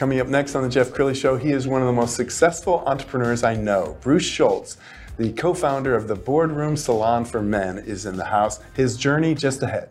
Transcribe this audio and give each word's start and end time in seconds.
Coming 0.00 0.18
up 0.18 0.28
next 0.28 0.54
on 0.54 0.62
the 0.62 0.68
Jeff 0.70 0.92
Crilley 0.92 1.14
Show, 1.14 1.36
he 1.36 1.50
is 1.50 1.68
one 1.68 1.82
of 1.82 1.86
the 1.86 1.92
most 1.92 2.16
successful 2.16 2.82
entrepreneurs 2.86 3.44
I 3.44 3.54
know. 3.54 3.98
Bruce 4.00 4.24
Schultz, 4.24 4.78
the 5.18 5.30
co-founder 5.34 5.94
of 5.94 6.08
the 6.08 6.14
Boardroom 6.14 6.74
Salon 6.74 7.26
for 7.26 7.42
Men, 7.42 7.76
is 7.76 8.06
in 8.06 8.16
the 8.16 8.24
house. 8.24 8.60
His 8.72 8.96
journey 8.96 9.34
just 9.34 9.62
ahead. 9.62 9.90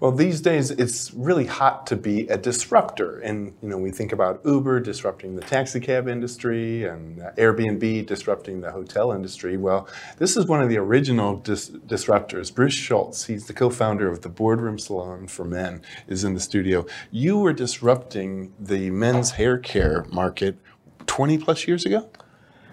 Well, 0.00 0.12
these 0.12 0.40
days 0.40 0.70
it's 0.70 1.14
really 1.14 1.46
hot 1.46 1.86
to 1.86 1.96
be 1.96 2.26
a 2.28 2.36
disruptor, 2.36 3.20
and 3.20 3.54
you 3.62 3.68
know 3.68 3.78
we 3.78 3.90
think 3.90 4.12
about 4.12 4.40
Uber 4.44 4.80
disrupting 4.80 5.36
the 5.36 5.40
taxi 5.40 5.80
cab 5.80 6.08
industry 6.08 6.84
and 6.84 7.20
Airbnb 7.38 8.04
disrupting 8.04 8.60
the 8.60 8.72
hotel 8.72 9.12
industry. 9.12 9.56
Well, 9.56 9.88
this 10.18 10.36
is 10.36 10.46
one 10.46 10.60
of 10.60 10.68
the 10.68 10.78
original 10.78 11.36
dis- 11.36 11.70
disruptors, 11.70 12.54
Bruce 12.54 12.74
Schultz. 12.74 13.24
He's 13.24 13.46
the 13.46 13.54
co-founder 13.54 14.08
of 14.08 14.22
the 14.22 14.28
Boardroom 14.28 14.78
Salon 14.78 15.26
for 15.26 15.44
Men. 15.44 15.80
Is 16.08 16.24
in 16.24 16.34
the 16.34 16.40
studio. 16.40 16.84
You 17.10 17.38
were 17.38 17.52
disrupting 17.52 18.52
the 18.58 18.90
men's 18.90 19.30
hair 19.32 19.56
care 19.58 20.04
market 20.10 20.58
20 21.06 21.38
plus 21.38 21.66
years 21.66 21.86
ago. 21.86 22.10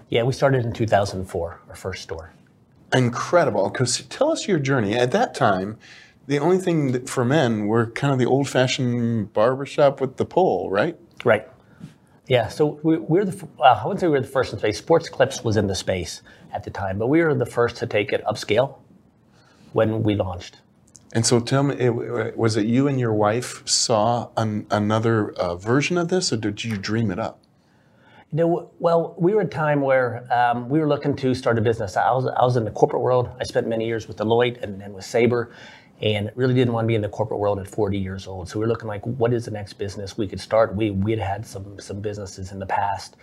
Yeah, 0.09 0.23
we 0.23 0.33
started 0.33 0.65
in 0.65 0.73
2004, 0.73 1.61
our 1.69 1.75
first 1.75 2.03
store. 2.03 2.33
Incredible. 2.93 3.69
Because 3.69 4.01
tell 4.09 4.31
us 4.31 4.47
your 4.47 4.59
journey. 4.59 4.95
At 4.97 5.11
that 5.11 5.33
time, 5.33 5.77
the 6.27 6.39
only 6.39 6.57
thing 6.57 6.91
that 6.91 7.09
for 7.09 7.25
men 7.25 7.67
were 7.67 7.87
kind 7.87 8.13
of 8.13 8.19
the 8.19 8.25
old-fashioned 8.25 9.33
barbershop 9.33 9.99
with 9.99 10.17
the 10.17 10.25
pole, 10.25 10.69
right? 10.69 10.97
Right. 11.25 11.47
Yeah, 12.27 12.47
so 12.47 12.79
we, 12.83 12.97
we're 12.97 13.25
the, 13.25 13.47
well, 13.57 13.75
I 13.75 13.85
wouldn't 13.85 13.99
say 13.99 14.07
we 14.07 14.13
were 14.13 14.21
the 14.21 14.27
first 14.27 14.53
in 14.53 14.59
space. 14.59 14.77
Sports 14.77 15.09
Clips 15.09 15.43
was 15.43 15.57
in 15.57 15.67
the 15.67 15.75
space 15.75 16.21
at 16.53 16.63
the 16.63 16.69
time, 16.69 16.97
but 16.97 17.07
we 17.07 17.21
were 17.21 17.33
the 17.33 17.45
first 17.45 17.77
to 17.77 17.87
take 17.87 18.13
it 18.13 18.23
upscale 18.25 18.77
when 19.73 20.03
we 20.03 20.15
launched. 20.15 20.61
And 21.13 21.25
so 21.25 21.41
tell 21.41 21.63
me, 21.63 21.75
it, 21.75 22.37
was 22.37 22.55
it 22.55 22.65
you 22.65 22.87
and 22.87 22.97
your 22.99 23.13
wife 23.13 23.67
saw 23.67 24.29
an, 24.37 24.65
another 24.71 25.31
uh, 25.31 25.55
version 25.55 25.97
of 25.97 26.07
this, 26.07 26.31
or 26.31 26.37
did 26.37 26.63
you 26.63 26.77
dream 26.77 27.11
it 27.11 27.19
up? 27.19 27.41
You 28.31 28.37
know, 28.37 28.71
well, 28.79 29.13
we 29.17 29.33
were 29.33 29.41
at 29.41 29.47
a 29.47 29.49
time 29.49 29.81
where 29.81 30.25
um, 30.31 30.69
we 30.69 30.79
were 30.79 30.87
looking 30.87 31.17
to 31.17 31.33
start 31.33 31.57
a 31.57 31.61
business. 31.61 31.97
I 31.97 32.11
was, 32.11 32.27
I 32.27 32.45
was 32.45 32.55
in 32.55 32.63
the 32.63 32.71
corporate 32.71 33.01
world. 33.01 33.29
I 33.41 33.43
spent 33.43 33.67
many 33.67 33.85
years 33.85 34.07
with 34.07 34.15
Deloitte 34.15 34.63
and 34.63 34.79
then 34.79 34.93
with 34.93 35.03
Sabre 35.03 35.51
and 36.01 36.31
really 36.35 36.53
didn't 36.53 36.73
want 36.73 36.85
to 36.85 36.87
be 36.87 36.95
in 36.95 37.01
the 37.01 37.09
corporate 37.09 37.39
world 37.39 37.59
at 37.59 37.67
40 37.67 37.97
years 37.97 38.25
old. 38.27 38.49
So 38.49 38.59
we 38.59 38.65
were 38.65 38.69
looking 38.69 38.87
like, 38.87 39.05
what 39.05 39.33
is 39.33 39.45
the 39.45 39.51
next 39.51 39.73
business 39.73 40.17
we 40.17 40.27
could 40.27 40.39
start? 40.39 40.75
We 40.75 40.91
we'd 40.91 41.19
had 41.19 41.45
some 41.45 41.79
some 41.79 42.01
businesses 42.01 42.51
in 42.51 42.59
the 42.59 42.65
past, 42.65 43.17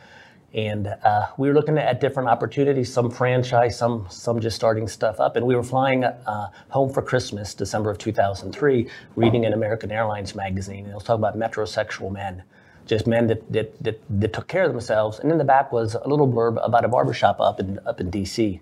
and 0.55 0.87
uh, 0.87 1.27
we 1.37 1.49
were 1.49 1.55
looking 1.55 1.77
at 1.77 2.00
different 2.00 2.28
opportunities. 2.28 2.93
Some 2.93 3.11
franchise, 3.11 3.77
some 3.77 4.06
some 4.09 4.41
just 4.41 4.55
starting 4.55 4.87
stuff 4.87 5.19
up. 5.19 5.37
And 5.37 5.44
we 5.44 5.56
were 5.56 5.65
flying 5.65 6.05
uh, 6.05 6.50
home 6.69 6.93
for 6.93 7.03
Christmas, 7.03 7.53
December 7.53 7.91
of 7.91 7.99
2003, 7.99 8.88
reading 9.17 9.44
an 9.44 9.53
American 9.53 9.91
Airlines 9.91 10.34
magazine, 10.34 10.84
and 10.84 10.93
it 10.93 10.94
was 10.94 11.05
talking 11.05 11.25
about 11.25 11.38
metrosexual 11.38 12.12
men. 12.12 12.44
Just 12.87 13.06
men 13.06 13.27
that, 13.27 13.53
that, 13.53 13.83
that, 13.84 14.00
that 14.09 14.33
took 14.33 14.49
care 14.49 14.65
of 14.65 14.72
themselves. 14.72 15.19
And 15.19 15.31
in 15.31 15.37
the 15.37 15.44
back 15.44 15.72
was 15.72 15.94
a 15.94 16.09
little 16.09 16.27
blurb 16.27 16.59
about 16.65 16.87
a 16.87 16.88
barbershop 16.88 17.38
up 17.38 17.61
in, 17.61 17.78
up 17.84 18.00
in 18.00 18.11
DC. 18.11 18.61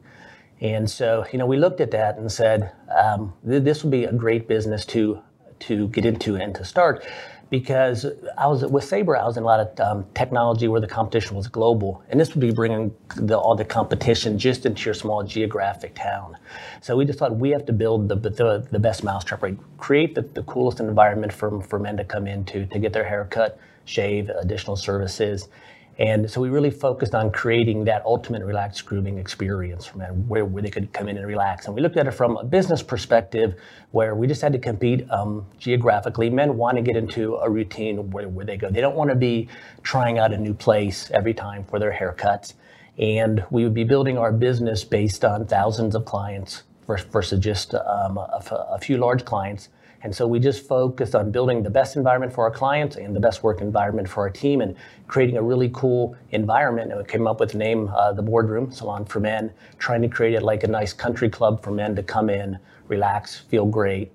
And 0.61 0.91
so, 0.91 1.27
you 1.33 1.39
know, 1.39 1.47
we 1.47 1.59
looked 1.59 1.81
at 1.81 1.91
that 1.91 2.17
and 2.17 2.33
said, 2.33 2.73
um, 2.97 3.35
th- 3.47 3.63
this 3.63 3.83
would 3.83 3.91
be 3.91 4.05
a 4.05 4.13
great 4.13 4.49
business 4.49 4.85
to 4.87 5.21
to 5.59 5.89
get 5.89 6.05
into 6.05 6.37
and 6.37 6.55
to 6.55 6.65
start, 6.67 7.03
because 7.49 8.05
I 8.37 8.47
was 8.47 8.63
with 8.63 8.85
Sabre, 8.85 9.17
I 9.17 9.25
was 9.25 9.39
in 9.39 9.43
a 9.43 9.47
lot 9.47 9.61
of 9.61 9.81
um, 9.81 10.07
technology 10.15 10.69
where 10.69 10.83
the 10.83 10.87
competition 10.87 11.35
was 11.35 11.49
global, 11.49 12.03
and 12.11 12.21
this 12.21 12.35
would 12.35 12.41
be 12.41 12.53
bringing 12.53 12.95
the, 13.17 13.39
all 13.39 13.55
the 13.55 13.65
competition 13.65 14.39
just 14.39 14.67
into 14.67 14.85
your 14.85 14.93
small 14.95 15.23
geographic 15.23 15.95
town. 15.95 16.37
So 16.83 16.95
we 16.95 17.07
just 17.07 17.19
thought 17.19 17.37
we 17.37 17.51
have 17.51 17.65
to 17.67 17.73
build 17.73 18.09
the 18.09 18.17
the, 18.17 18.69
the 18.71 18.79
best 18.79 19.03
mousetrap, 19.05 19.43
right? 19.43 19.57
Create 19.79 20.15
the, 20.15 20.23
the 20.23 20.43
coolest 20.43 20.81
environment 20.81 21.33
for 21.33 21.61
for 21.63 21.79
men 21.79 21.97
to 21.97 22.05
come 22.05 22.27
into 22.27 22.67
to 22.67 22.79
get 22.79 22.93
their 22.93 23.05
hair 23.05 23.27
cut, 23.31 23.59
shave, 23.85 24.29
additional 24.31 24.77
services 24.77 25.49
and 25.99 26.31
so 26.31 26.43
we 26.43 26.51
really 26.51 26.71
focused 26.71 27.15
on 27.15 27.33
creating 27.33 27.85
that 27.85 28.05
ultimate 28.05 28.45
relaxed 28.45 28.85
grooming 28.85 29.17
experience 29.19 29.95
men 29.95 30.29
where, 30.29 30.45
where 30.45 30.63
they 30.63 30.69
could 30.69 30.93
come 30.93 31.09
in 31.09 31.17
and 31.17 31.27
relax. 31.27 31.67
And 31.67 31.75
we 31.75 31.81
looked 31.81 31.97
at 31.97 32.07
it 32.07 32.11
from 32.11 32.37
a 32.37 32.45
business 32.45 32.83
perspective 32.83 33.55
where 33.93 34.15
we 34.15 34.27
just 34.27 34.43
had 34.43 34.53
to 34.53 34.59
compete 34.59 35.11
um, 35.11 35.47
geographically. 35.59 36.29
Men 36.29 36.59
want 36.59 36.77
to 36.77 36.83
get 36.83 36.97
into 36.97 37.37
a 37.37 37.49
routine 37.49 38.11
where, 38.11 38.29
where 38.29 38.45
they 38.45 38.59
go. 38.59 38.69
They 38.69 38.83
don't 38.83 38.95
want 38.95 39.09
to 39.09 39.17
be 39.17 39.49
trying 39.83 40.19
out 40.19 40.35
a 40.35 40.39
new 40.39 40.53
place 40.53 41.11
every 41.15 41.33
time 41.33 41.65
for 41.65 41.79
their 41.79 41.93
haircuts. 41.93 42.53
And 42.99 43.45
we 43.51 43.65
would 43.65 43.75
be 43.75 43.85
building 43.85 44.19
our 44.19 44.33
business 44.33 44.85
based 44.85 45.25
on 45.25 45.47
thousands 45.47 45.95
of 45.95 46.05
clients 46.05 46.65
versus 46.87 47.41
just 47.41 47.75
um, 47.75 48.19
a, 48.19 48.43
a 48.71 48.79
few 48.79 48.99
large 48.99 49.25
clients 49.25 49.71
and 50.07 50.15
so 50.15 50.25
we 50.25 50.39
just 50.39 50.69
focused 50.69 51.17
on 51.17 51.33
building 51.33 51.65
the 51.65 51.69
best 51.69 51.97
environment 51.97 52.33
for 52.33 52.45
our 52.45 52.51
clients 52.53 52.95
and 52.95 53.17
the 53.17 53.19
best 53.19 53.43
work 53.43 53.61
environment 53.61 54.09
for 54.09 54.21
our 54.21 54.31
team 54.31 54.61
and 54.61 54.77
creating 55.09 55.37
a 55.37 55.43
really 55.43 55.69
cool 55.75 56.17
environment. 56.31 56.93
And 56.93 57.01
we 57.01 57.05
came 57.05 57.27
up 57.27 57.41
with 57.41 57.51
the 57.51 57.59
name, 57.59 57.89
uh, 57.89 58.13
the 58.13 58.23
Boardroom 58.23 58.71
Salon 58.71 59.05
for 59.05 59.19
Men, 59.19 59.53
trying 59.81 60.03
to 60.03 60.09
create 60.09 60.35
it 60.35 60.45
like 60.45 60.63
a 60.63 60.69
nice 60.69 60.93
country 60.93 61.29
club 61.29 61.61
for 61.61 61.73
men 61.73 61.97
to 61.97 62.05
come 62.05 62.31
in, 62.31 62.57
relax, 62.87 63.41
feel 63.41 63.67
great, 63.67 64.13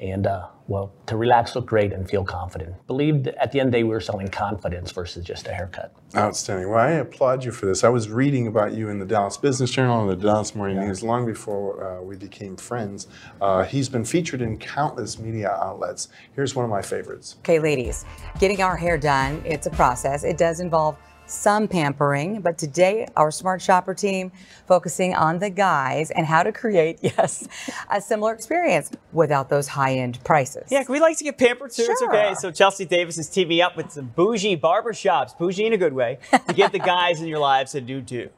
and 0.00 0.26
uh, 0.26 0.46
well, 0.68 0.92
to 1.06 1.16
relax, 1.16 1.56
look 1.56 1.64
great, 1.64 1.94
and 1.94 2.08
feel 2.08 2.22
confident. 2.22 2.86
Believed 2.86 3.28
at 3.28 3.52
the 3.52 3.58
end 3.58 3.68
of 3.68 3.72
the 3.72 3.78
day 3.78 3.82
we 3.84 3.88
were 3.88 4.00
selling 4.00 4.28
confidence 4.28 4.92
versus 4.92 5.24
just 5.24 5.46
a 5.46 5.52
haircut. 5.52 5.94
Outstanding. 6.14 6.68
Well, 6.68 6.78
I 6.78 6.90
applaud 6.90 7.42
you 7.42 7.52
for 7.52 7.64
this. 7.64 7.84
I 7.84 7.88
was 7.88 8.10
reading 8.10 8.46
about 8.46 8.74
you 8.74 8.90
in 8.90 8.98
the 8.98 9.06
Dallas 9.06 9.38
Business 9.38 9.70
Journal 9.70 10.02
and 10.02 10.10
the 10.10 10.26
Dallas 10.26 10.54
Morning 10.54 10.76
yeah. 10.76 10.86
News 10.86 11.02
long 11.02 11.24
before 11.24 11.82
uh, 11.82 12.02
we 12.02 12.16
became 12.16 12.54
friends. 12.56 13.08
Uh, 13.40 13.64
he's 13.64 13.88
been 13.88 14.04
featured 14.04 14.42
in 14.42 14.58
countless 14.58 15.18
media 15.18 15.50
outlets. 15.50 16.08
Here's 16.36 16.54
one 16.54 16.66
of 16.66 16.70
my 16.70 16.82
favorites. 16.82 17.36
Okay, 17.38 17.58
ladies, 17.58 18.04
getting 18.38 18.60
our 18.60 18.76
hair 18.76 18.98
done, 18.98 19.42
it's 19.46 19.66
a 19.66 19.70
process. 19.70 20.22
It 20.22 20.36
does 20.36 20.60
involve 20.60 20.98
some 21.30 21.68
pampering, 21.68 22.40
but 22.40 22.58
today 22.58 23.06
our 23.16 23.30
Smart 23.30 23.62
Shopper 23.62 23.94
team 23.94 24.32
focusing 24.66 25.14
on 25.14 25.38
the 25.38 25.50
guys 25.50 26.10
and 26.10 26.26
how 26.26 26.42
to 26.42 26.52
create, 26.52 26.98
yes, 27.02 27.46
a 27.90 28.00
similar 28.00 28.32
experience 28.32 28.90
without 29.12 29.48
those 29.48 29.68
high-end 29.68 30.22
prices. 30.24 30.68
Yeah, 30.70 30.84
we 30.88 31.00
like 31.00 31.18
to 31.18 31.24
get 31.24 31.38
pampered 31.38 31.72
too. 31.72 31.84
Sure. 31.84 31.92
It's 31.92 32.02
okay. 32.02 32.34
So 32.38 32.50
Chelsea 32.50 32.84
Davis 32.84 33.18
is 33.18 33.28
teaming 33.28 33.60
up 33.60 33.76
with 33.76 33.92
some 33.92 34.06
bougie 34.06 34.56
barbershops, 34.56 35.36
bougie 35.36 35.66
in 35.66 35.72
a 35.72 35.78
good 35.78 35.92
way, 35.92 36.18
to 36.48 36.54
get 36.54 36.72
the 36.72 36.78
guys 36.78 37.20
in 37.20 37.28
your 37.28 37.38
lives 37.38 37.72
to 37.72 37.80
do 37.80 38.02
too. 38.02 38.30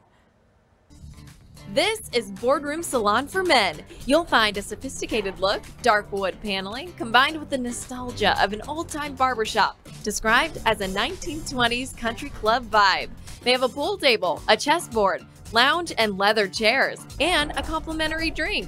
This 1.73 2.01
is 2.11 2.29
Boardroom 2.29 2.83
Salon 2.83 3.29
for 3.29 3.43
Men. 3.43 3.79
You'll 4.05 4.25
find 4.25 4.57
a 4.57 4.61
sophisticated 4.61 5.39
look, 5.39 5.63
dark 5.81 6.11
wood 6.11 6.35
paneling, 6.43 6.91
combined 6.95 7.39
with 7.39 7.49
the 7.49 7.57
nostalgia 7.57 8.35
of 8.43 8.51
an 8.51 8.61
old-time 8.67 9.15
barbershop, 9.15 9.79
described 10.03 10.59
as 10.65 10.81
a 10.81 10.87
1920s 10.89 11.95
country 11.95 12.29
club 12.31 12.65
vibe. 12.65 13.09
They 13.43 13.53
have 13.53 13.63
a 13.63 13.69
pool 13.69 13.97
table, 13.97 14.43
a 14.49 14.57
chessboard, 14.57 15.25
lounge 15.53 15.93
and 15.97 16.17
leather 16.17 16.49
chairs, 16.49 16.99
and 17.21 17.51
a 17.51 17.63
complimentary 17.63 18.31
drink. 18.31 18.67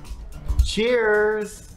Cheers! 0.63 1.75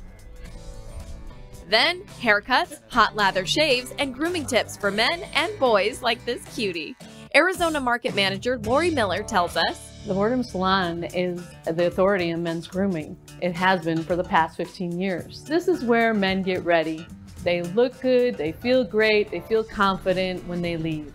Then, 1.69 2.03
haircuts, 2.21 2.79
hot 2.89 3.17
lather 3.17 3.45
shaves, 3.45 3.93
and 3.99 4.15
grooming 4.15 4.47
tips 4.47 4.77
for 4.77 4.93
men 4.93 5.25
and 5.35 5.59
boys 5.59 6.03
like 6.03 6.25
this 6.25 6.45
cutie. 6.55 6.95
Arizona 7.35 7.81
market 7.81 8.15
manager 8.15 8.59
Lori 8.59 8.91
Miller 8.91 9.25
tells 9.25 9.57
us 9.57 9.96
The 10.07 10.15
Boardroom 10.15 10.45
Salon 10.45 11.03
is 11.03 11.43
the 11.65 11.89
authority 11.89 12.31
in 12.31 12.41
men's 12.41 12.69
grooming. 12.69 13.19
It 13.43 13.57
has 13.57 13.85
been 13.85 14.05
for 14.05 14.15
the 14.15 14.23
past 14.23 14.57
15 14.57 15.01
years. 15.01 15.43
This 15.43 15.67
is 15.67 15.83
where 15.83 16.15
men 16.15 16.45
get 16.45 16.65
ready. 16.65 17.05
They 17.43 17.63
look 17.63 18.01
good, 18.01 18.37
they 18.37 18.53
feel 18.53 18.85
great, 18.85 19.33
they 19.33 19.41
feel 19.41 19.65
confident 19.65 20.47
when 20.47 20.63
they 20.63 20.77
leave. 20.77 21.13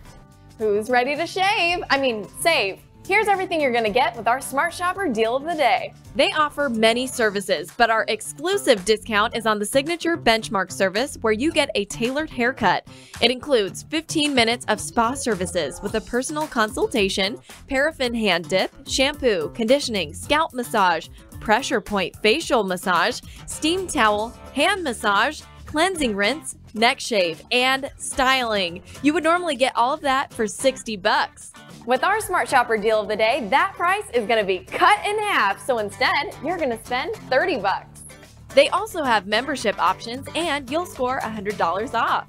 Who's 0.58 0.90
ready 0.90 1.16
to 1.16 1.26
shave? 1.26 1.82
I 1.88 1.98
mean, 1.98 2.28
save. 2.40 2.80
Here's 3.04 3.26
everything 3.26 3.60
you're 3.60 3.72
going 3.72 3.82
to 3.82 3.90
get 3.90 4.16
with 4.16 4.28
our 4.28 4.40
Smart 4.40 4.72
Shopper 4.72 5.08
deal 5.08 5.34
of 5.34 5.42
the 5.42 5.54
day. 5.54 5.92
They 6.14 6.30
offer 6.32 6.68
many 6.68 7.08
services, 7.08 7.72
but 7.76 7.90
our 7.90 8.04
exclusive 8.06 8.84
discount 8.84 9.36
is 9.36 9.44
on 9.44 9.58
the 9.58 9.66
Signature 9.66 10.16
Benchmark 10.16 10.70
service 10.70 11.18
where 11.20 11.32
you 11.32 11.50
get 11.50 11.70
a 11.74 11.84
tailored 11.86 12.30
haircut. 12.30 12.86
It 13.20 13.32
includes 13.32 13.82
15 13.82 14.32
minutes 14.32 14.64
of 14.68 14.80
spa 14.80 15.14
services 15.14 15.82
with 15.82 15.96
a 15.96 16.00
personal 16.00 16.46
consultation, 16.46 17.40
paraffin 17.66 18.14
hand 18.14 18.48
dip, 18.48 18.70
shampoo, 18.86 19.50
conditioning, 19.52 20.14
scalp 20.14 20.54
massage, 20.54 21.08
pressure 21.40 21.80
point 21.80 22.14
facial 22.22 22.62
massage, 22.62 23.20
steam 23.46 23.88
towel, 23.88 24.28
hand 24.54 24.84
massage, 24.84 25.42
cleansing 25.66 26.14
rinse, 26.14 26.56
neck 26.74 27.00
shave, 27.00 27.42
and 27.50 27.90
styling. 27.96 28.80
You 29.02 29.12
would 29.12 29.24
normally 29.24 29.56
get 29.56 29.74
all 29.74 29.92
of 29.92 30.02
that 30.02 30.32
for 30.32 30.46
60 30.46 30.96
bucks. 30.98 31.52
With 31.84 32.04
our 32.04 32.20
Smart 32.20 32.48
Shopper 32.48 32.76
deal 32.76 33.00
of 33.00 33.08
the 33.08 33.16
day, 33.16 33.44
that 33.50 33.72
price 33.74 34.04
is 34.14 34.24
going 34.28 34.38
to 34.38 34.46
be 34.46 34.60
cut 34.60 35.04
in 35.04 35.18
half, 35.18 35.64
so 35.66 35.78
instead, 35.78 36.36
you're 36.44 36.56
going 36.56 36.70
to 36.70 36.84
spend 36.84 37.16
30 37.28 37.56
bucks. 37.56 38.02
They 38.54 38.68
also 38.68 39.02
have 39.02 39.26
membership 39.26 39.76
options 39.80 40.28
and 40.36 40.70
you'll 40.70 40.86
score 40.86 41.18
$100 41.20 41.94
off. 41.94 42.28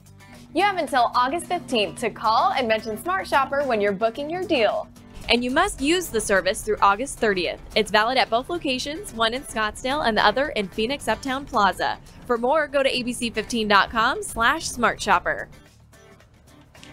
You 0.56 0.64
have 0.64 0.78
until 0.78 1.12
August 1.14 1.50
15th 1.50 2.00
to 2.00 2.10
call 2.10 2.54
and 2.54 2.68
mention 2.68 2.98
Smart 2.98 3.28
Shopper 3.28 3.64
when 3.64 3.80
you're 3.80 3.92
booking 3.92 4.28
your 4.28 4.44
deal. 4.44 4.88
And 5.30 5.44
you 5.44 5.52
must 5.52 5.82
use 5.82 6.08
the 6.08 6.20
service 6.20 6.64
through 6.64 6.78
August 6.82 7.22
30th. 7.22 7.60
It's 7.76 7.92
valid 7.92 8.18
at 8.18 8.32
both 8.32 8.50
locations, 8.50 9.14
one 9.14 9.36
in 9.36 9.44
Scottsdale 9.44 10.08
and 10.08 10.18
the 10.18 10.26
other 10.26 10.50
in 10.50 10.68
Phoenix 10.68 11.08
Uptown 11.08 11.46
Plaza. 11.46 12.00
For 12.26 12.40
more, 12.40 12.68
go 12.68 12.82
to 12.82 12.92
abc15.com 12.92 14.24
slash 14.24 14.68
smartshopper. 14.68 15.48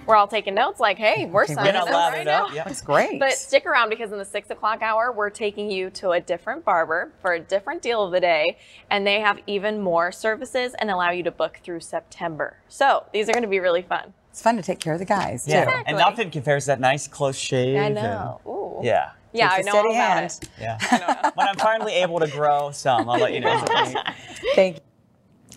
We're 0.06 0.16
all 0.16 0.26
taking 0.28 0.54
notes 0.54 0.80
like, 0.80 0.98
hey, 0.98 1.26
we're 1.32 1.44
Okay, 1.44 1.54
signing 1.54 1.74
we're 1.74 1.80
up 1.80 1.88
not 1.90 2.12
right 2.12 2.22
it 2.22 2.28
up, 2.28 2.48
now. 2.48 2.54
yeah. 2.54 2.64
That's 2.64 2.80
great. 2.80 3.20
But 3.20 3.32
stick 3.32 3.64
around 3.66 3.90
because 3.90 4.10
in 4.12 4.18
the 4.18 4.24
six 4.24 4.50
o'clock 4.50 4.82
hour, 4.82 5.12
we're 5.12 5.30
taking 5.30 5.70
you 5.70 5.90
to 5.90 6.10
a 6.10 6.20
different 6.20 6.64
barber 6.64 7.12
for 7.22 7.34
a 7.34 7.40
different 7.40 7.82
deal 7.82 8.02
of 8.04 8.10
the 8.12 8.20
day. 8.20 8.56
And 8.90 9.06
they 9.06 9.20
have 9.20 9.38
even 9.46 9.80
more 9.80 10.10
services 10.10 10.74
and 10.78 10.90
allow 10.90 11.10
you 11.10 11.22
to 11.24 11.30
book 11.30 11.60
through 11.62 11.80
September. 11.80 12.56
So 12.68 13.04
these 13.12 13.28
are 13.28 13.32
going 13.32 13.42
to 13.44 13.48
be 13.48 13.60
really 13.60 13.82
fun. 13.82 14.12
it's 14.30 14.42
fun 14.42 14.56
to 14.56 14.62
take 14.62 14.80
care 14.80 14.94
of 14.94 14.98
the 14.98 15.04
guys, 15.04 15.44
too. 15.44 15.52
Yeah, 15.52 15.62
Exactly. 15.62 15.84
and 15.86 15.98
nothing 15.98 16.30
compares 16.30 16.64
to 16.64 16.68
that 16.68 16.80
nice 16.80 17.06
close 17.06 17.36
shave. 17.36 17.76
I 17.78 17.84
and- 17.84 17.94
know. 17.94 18.40
Ooh. 18.46 18.80
yeah. 18.84 19.10
Yeah, 19.32 19.48
I 19.52 19.56
Takes 19.62 19.68
a 19.68 19.70
know 19.70 19.76
all 19.76 19.82
steady 19.84 19.94
about 19.94 20.18
hand. 20.18 20.38
it. 20.42 20.48
Yeah. 20.60 21.30
when 21.36 21.46
I'm 21.46 21.54
finally 21.56 21.92
able 21.94 22.18
to 22.18 22.26
grow 22.26 22.72
some, 22.72 23.08
I'll 23.08 23.20
let 23.20 23.32
you 23.32 23.38
know. 23.38 23.64
Thank 24.56 24.78
you. 24.78 24.82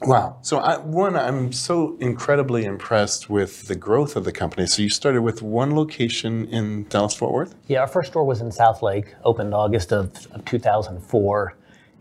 Wow. 0.06 0.38
So, 0.42 0.58
I, 0.58 0.78
one, 0.78 1.16
I'm 1.16 1.52
so 1.52 1.98
incredibly 2.00 2.66
impressed 2.66 3.30
with 3.30 3.68
the 3.68 3.76
growth 3.76 4.16
of 4.16 4.26
the 4.26 4.32
company. 4.32 4.68
So, 4.68 4.82
you 4.82 4.90
started 4.90 5.22
with 5.22 5.42
one 5.42 5.76
location 5.76 6.46
in 6.48 6.84
Dallas 6.90 7.16
Fort 7.16 7.32
Worth? 7.32 7.56
Yeah, 7.68 7.82
our 7.82 7.88
first 7.88 8.12
store 8.12 8.26
was 8.26 8.42
in 8.42 8.50
Southlake, 8.50 9.08
opened 9.24 9.54
August 9.54 9.94
of, 9.94 10.28
of 10.32 10.44
2004, 10.46 11.56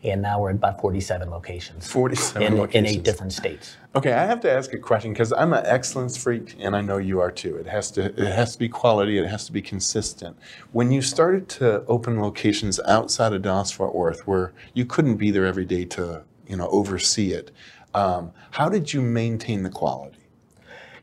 and 0.04 0.20
now 0.20 0.40
we're 0.40 0.50
at 0.50 0.56
about 0.56 0.80
47 0.80 1.30
locations. 1.30 1.86
47 1.86 2.42
in, 2.42 2.70
in 2.70 2.86
eight 2.86 3.04
different 3.04 3.32
states. 3.32 3.76
Okay, 3.94 4.12
I 4.12 4.24
have 4.24 4.40
to 4.40 4.50
ask 4.50 4.72
a 4.72 4.78
question 4.78 5.12
because 5.12 5.32
I'm 5.32 5.52
an 5.52 5.64
excellence 5.64 6.16
freak, 6.16 6.56
and 6.58 6.74
I 6.74 6.80
know 6.80 6.98
you 6.98 7.20
are 7.20 7.30
too. 7.30 7.56
It 7.56 7.66
has 7.66 7.90
to 7.92 8.06
it 8.06 8.18
has 8.18 8.54
to 8.54 8.58
be 8.58 8.68
quality. 8.68 9.18
It 9.18 9.28
has 9.28 9.46
to 9.46 9.52
be 9.52 9.62
consistent. 9.62 10.36
When 10.72 10.90
you 10.90 11.02
started 11.02 11.48
to 11.50 11.84
open 11.86 12.20
locations 12.20 12.80
outside 12.80 13.32
of 13.32 13.42
Dallas 13.42 13.70
Fort 13.70 13.94
Worth, 13.94 14.26
where 14.26 14.52
you 14.74 14.84
couldn't 14.84 15.16
be 15.16 15.30
there 15.30 15.46
every 15.46 15.64
day 15.64 15.84
to 15.84 16.22
you 16.48 16.56
know 16.56 16.68
oversee 16.68 17.32
it, 17.32 17.52
um, 17.94 18.32
how 18.50 18.68
did 18.68 18.92
you 18.92 19.00
maintain 19.00 19.62
the 19.62 19.70
quality? 19.70 20.18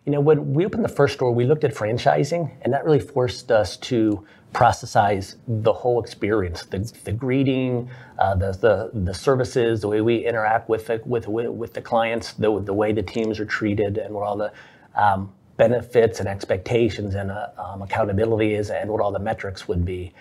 You 0.06 0.14
know, 0.14 0.22
when 0.22 0.54
we 0.54 0.66
opened 0.66 0.84
the 0.84 0.90
first 0.90 1.16
store, 1.16 1.32
we 1.32 1.46
looked 1.46 1.64
at 1.64 1.74
franchising, 1.74 2.52
and 2.62 2.74
that 2.74 2.84
really 2.84 3.00
forced 3.00 3.52
us 3.52 3.78
to 3.78 4.26
processize 4.54 5.36
the 5.48 5.72
whole 5.72 6.02
experience 6.02 6.64
the, 6.66 6.80
the 7.04 7.12
greeting, 7.12 7.90
uh, 8.18 8.34
the, 8.34 8.52
the, 8.54 8.90
the 9.02 9.14
services, 9.14 9.82
the 9.82 9.88
way 9.88 10.02
we 10.02 10.26
interact 10.26 10.68
with 10.70 10.88
the, 10.88 11.02
with, 11.06 11.28
with, 11.28 11.74
the 11.74 11.82
clients, 11.82 12.34
the, 12.34 12.60
the 12.62 12.74
way 12.74 12.92
the 12.92 13.04
teams 13.04 13.40
are 13.40 13.46
treated, 13.46 13.98
and 13.98 14.14
what 14.14 14.24
all 14.24 14.38
the 14.38 14.52
um, 14.96 15.32
benefits 15.58 16.20
and 16.20 16.28
expectations 16.28 17.14
and 17.16 17.30
uh, 17.30 17.50
um, 17.58 17.82
accountability 17.82 18.56
is, 18.56 18.72
and 18.72 18.90
what 18.90 19.02
all 19.02 19.12
the 19.12 19.20
metrics 19.20 19.68
would 19.68 19.86
be. 19.86 20.12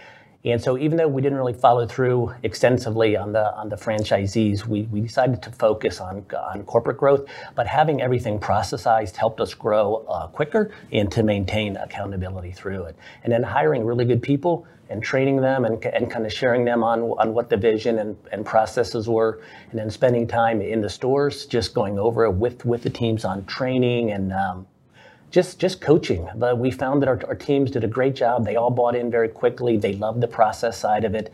And 0.44 0.62
so, 0.62 0.78
even 0.78 0.96
though 0.96 1.08
we 1.08 1.20
didn't 1.20 1.36
really 1.36 1.52
follow 1.52 1.84
through 1.84 2.32
extensively 2.44 3.16
on 3.16 3.32
the 3.32 3.52
on 3.56 3.68
the 3.68 3.76
franchisees, 3.76 4.64
we, 4.66 4.82
we 4.82 5.00
decided 5.00 5.42
to 5.42 5.50
focus 5.50 6.00
on 6.00 6.24
on 6.32 6.62
corporate 6.62 6.96
growth. 6.96 7.26
But 7.56 7.66
having 7.66 8.00
everything 8.00 8.38
processized 8.38 9.16
helped 9.16 9.40
us 9.40 9.52
grow 9.52 10.06
uh, 10.08 10.28
quicker 10.28 10.70
and 10.92 11.10
to 11.10 11.24
maintain 11.24 11.76
accountability 11.76 12.52
through 12.52 12.84
it. 12.84 12.96
And 13.24 13.32
then 13.32 13.42
hiring 13.42 13.84
really 13.84 14.04
good 14.04 14.22
people 14.22 14.64
and 14.90 15.02
training 15.02 15.40
them 15.40 15.64
and, 15.64 15.84
and 15.84 16.08
kind 16.08 16.24
of 16.24 16.32
sharing 16.32 16.64
them 16.64 16.84
on 16.84 17.00
on 17.00 17.34
what 17.34 17.50
the 17.50 17.56
vision 17.56 17.98
and, 17.98 18.16
and 18.30 18.46
processes 18.46 19.08
were, 19.08 19.42
and 19.70 19.78
then 19.78 19.90
spending 19.90 20.28
time 20.28 20.60
in 20.62 20.80
the 20.80 20.88
stores, 20.88 21.46
just 21.46 21.74
going 21.74 21.98
over 21.98 22.24
it 22.24 22.32
with 22.32 22.64
with 22.64 22.84
the 22.84 22.90
teams 22.90 23.24
on 23.24 23.44
training 23.46 24.12
and. 24.12 24.32
Um, 24.32 24.68
just 25.30 25.58
just 25.58 25.80
coaching. 25.80 26.28
But 26.36 26.58
we 26.58 26.70
found 26.70 27.02
that 27.02 27.08
our, 27.08 27.20
our 27.26 27.34
teams 27.34 27.70
did 27.70 27.84
a 27.84 27.88
great 27.88 28.14
job. 28.14 28.44
They 28.44 28.56
all 28.56 28.70
bought 28.70 28.94
in 28.94 29.10
very 29.10 29.28
quickly. 29.28 29.76
They 29.76 29.94
loved 29.94 30.20
the 30.20 30.28
process 30.28 30.78
side 30.78 31.04
of 31.04 31.14
it. 31.14 31.32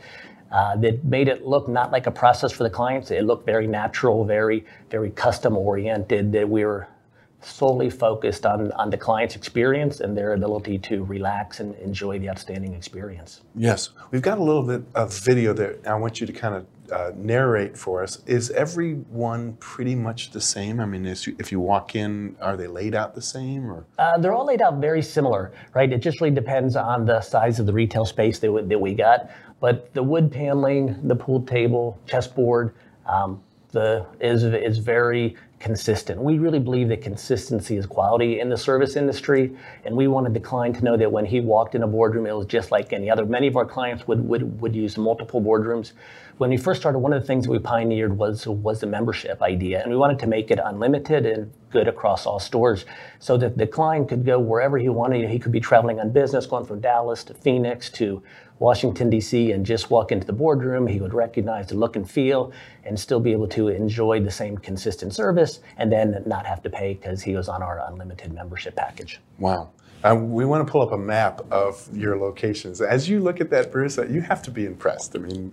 Uh, 0.52 0.76
that 0.76 1.05
made 1.05 1.26
it 1.26 1.44
look 1.44 1.69
not 1.69 1.91
like 1.91 2.06
a 2.06 2.12
process 2.12 2.52
for 2.52 2.62
the 2.62 2.70
clients. 2.70 3.11
It 3.11 3.25
looked 3.25 3.44
very 3.44 3.67
natural, 3.67 4.25
very 4.25 4.64
very 4.91 5.11
custom 5.11 5.56
oriented. 5.56 6.32
That 6.32 6.49
we 6.49 6.64
were 6.64 6.87
solely 7.41 7.91
focused 7.91 8.46
on 8.46 8.73
on 8.73 8.91
the 8.91 8.96
client's 8.96 9.37
experience 9.37 10.00
and 10.00 10.17
their 10.17 10.32
ability 10.32 10.79
to 10.79 11.05
relax 11.05 11.61
and 11.61 11.75
enjoy 11.76 12.19
the 12.19 12.29
outstanding 12.29 12.73
experience. 12.75 13.43
Yes, 13.55 13.90
we've 14.11 14.23
got 14.23 14.38
a 14.38 14.43
little 14.43 14.62
bit 14.62 14.82
of 14.94 15.12
video 15.20 15.52
there. 15.52 15.76
I 15.87 15.94
want 15.94 16.20
you 16.20 16.26
to 16.26 16.32
kind 16.32 16.55
of 16.55 16.67
uh, 16.92 17.12
narrate 17.16 17.76
for 17.76 18.02
us. 18.02 18.22
Is 18.26 18.50
everyone 18.50 19.54
pretty 19.54 19.94
much 19.94 20.31
the 20.31 20.40
same? 20.40 20.81
I 20.81 20.84
mean, 20.86 21.04
you, 21.04 21.36
if 21.38 21.50
you 21.50 21.60
walk 21.60 21.96
in, 21.96 22.36
are 22.40 22.56
they 22.56 22.66
laid 22.66 22.94
out 22.94 23.14
the 23.14 23.22
same, 23.22 23.70
or 23.70 23.84
Uh, 23.98 24.19
they're 24.19 24.34
all 24.34 24.46
laid 24.46 24.60
out 24.62 24.75
very 24.81 25.02
similar, 25.02 25.52
right? 25.75 25.90
It 25.92 25.98
just 25.98 26.20
really 26.20 26.34
depends 26.34 26.76
on 26.76 27.06
the 27.06 27.20
size 27.20 27.58
of 27.58 27.66
the 27.66 27.72
retail 27.72 28.04
space 28.04 28.38
that, 28.40 28.52
we- 28.52 28.62
that 28.62 28.81
we 28.81 28.94
got. 28.94 29.31
But 29.60 29.92
the 29.94 30.02
wood 30.02 30.31
paneling, 30.31 30.96
the 31.08 31.16
pool 31.16 31.40
table, 31.42 31.98
chessboard, 32.06 32.75
um, 33.06 33.40
the 33.73 34.06
is 34.20 34.44
is 34.44 34.78
very 34.78 35.35
consistent. 35.59 36.20
We 36.20 36.38
really 36.38 36.59
believe 36.61 36.88
that 36.90 37.00
consistency 37.02 37.76
is 37.76 37.87
quality 37.87 38.38
in 38.38 38.49
the 38.49 38.56
service 38.56 38.94
industry, 38.94 39.56
and 39.85 39.97
we 39.97 40.06
wanted 40.06 40.32
the 40.35 40.40
client 40.40 40.76
to 40.76 40.85
know 40.85 40.97
that 40.97 41.11
when 41.11 41.25
he 41.25 41.40
walked 41.40 41.75
in 41.75 41.82
a 41.82 41.87
boardroom, 41.87 42.26
it 42.26 42.37
was 42.37 42.47
just 42.47 42.70
like 42.70 42.92
any 42.92 43.11
other. 43.11 43.25
Many 43.26 43.49
of 43.49 43.56
our 43.56 43.64
clients 43.64 44.06
would 44.06 44.28
would, 44.28 44.61
would 44.61 44.76
use 44.76 44.97
multiple 44.97 45.40
boardrooms. 45.40 45.92
When 46.38 46.50
we 46.50 46.57
first 46.57 46.81
started, 46.81 46.99
one 46.99 47.12
of 47.12 47.23
the 47.23 47.26
things 47.26 47.45
that 47.45 47.53
we 47.53 47.61
pioneered 47.61 48.19
was 48.19 48.47
was 48.47 48.81
the 48.81 48.88
membership 48.88 49.41
idea, 49.41 49.81
and 49.83 49.91
we 49.91 49.97
wanted 49.97 50.19
to 50.19 50.26
make 50.26 50.50
it 50.50 50.59
unlimited 50.62 51.26
and 51.26 51.53
good 51.71 51.87
across 51.87 52.26
all 52.26 52.41
stores, 52.41 52.87
so 53.21 53.37
that 53.37 53.57
the 53.57 53.69
client 53.69 54.09
could 54.09 54.25
go 54.25 54.41
wherever 54.41 54.76
he 54.76 54.88
wanted. 54.88 55.29
He 55.31 55.38
could 55.38 55.53
be 55.53 55.61
traveling 55.61 56.00
on 56.00 56.11
business, 56.11 56.45
going 56.45 56.64
from 56.64 56.81
Dallas 56.81 57.23
to 57.25 57.35
Phoenix 57.35 57.88
to 57.91 58.21
Washington 58.59 59.11
D.C. 59.11 59.53
and 59.53 59.64
just 59.64 59.91
walk 59.91 60.11
into 60.11 60.26
the 60.26 60.33
boardroom. 60.33 60.88
He 60.88 61.00
would 61.00 61.14
recognize 61.14 61.69
the 61.69 61.76
look 61.76 61.95
and 61.95 62.09
feel, 62.11 62.50
and 62.83 62.99
still 62.99 63.21
be 63.21 63.31
able 63.31 63.49
to 63.49 63.69
enjoy 63.69 64.21
the 64.21 64.31
same 64.31 64.59
consistent 64.59 65.14
service, 65.14 65.61
and 65.76 65.93
then 65.93 66.21
not 66.26 66.47
have 66.47 66.62
to 66.62 66.71
pay 66.71 66.95
because 66.95 67.23
he 67.23 67.37
was 67.37 67.49
on 67.49 67.62
our 67.62 67.81
unlimited 67.88 68.33
membership 68.33 68.75
package. 68.75 69.21
wow? 69.38 69.71
Uh, 70.03 70.14
we 70.14 70.45
want 70.45 70.67
to 70.67 70.71
pull 70.71 70.83
up 70.83 70.93
a 70.93 70.99
map 70.99 71.41
of 71.50 71.88
your 71.97 72.19
locations. 72.19 72.83
As 72.83 73.09
you 73.09 73.21
look 73.21 73.41
at 73.41 73.49
that, 73.49 73.73
Bruce, 73.73 73.97
uh, 73.97 74.05
you 74.05 74.21
have 74.21 74.43
to 74.43 74.50
be 74.50 74.67
impressed. 74.67 75.17
I 75.17 75.19
mean, 75.19 75.50